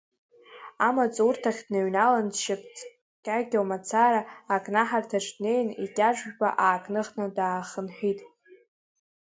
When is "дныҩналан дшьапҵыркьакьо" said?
1.67-3.61